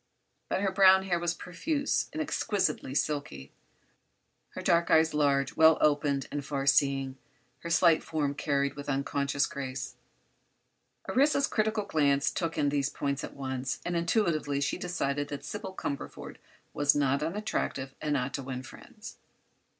[0.49, 3.51] But her brown hair was profuse and exquisitely silky;
[4.55, 7.17] her dark eyes large, well opened and far seeing;
[7.59, 9.93] her slight form carried with unconscious grace.
[11.07, 15.75] Orissa's critical glance took in these points at once, and intuitively she decided that Sybil
[15.75, 16.37] Cumberford
[16.73, 19.17] was not unattractive and ought to win friends.